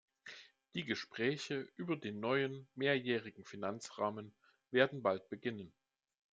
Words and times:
Die 0.73 0.83
Gespräche 0.83 1.69
über 1.75 1.95
den 1.95 2.19
neuen 2.19 2.67
mehrjährigen 2.73 3.45
Finanzrahmen 3.45 4.33
werden 4.71 5.03
bald 5.03 5.29
beginnen. 5.29 5.71